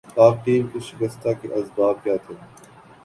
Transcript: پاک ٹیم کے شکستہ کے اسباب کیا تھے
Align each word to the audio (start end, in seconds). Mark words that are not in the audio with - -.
پاک 0.15 0.35
ٹیم 0.45 0.63
کے 0.67 0.79
شکستہ 0.79 1.29
کے 1.41 1.47
اسباب 1.53 2.03
کیا 2.03 2.15
تھے 2.25 2.35